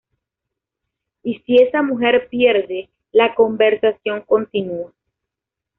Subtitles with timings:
[1.21, 4.91] Y si esa mujer pierde, la conversación continúa.